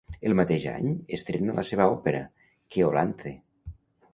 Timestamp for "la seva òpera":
1.59-2.23